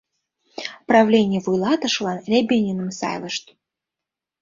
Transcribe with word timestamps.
Правлений 0.89 1.41
вуйлатышылан 1.45 2.19
Рябининым 2.29 2.89
сайлышт. 2.99 3.45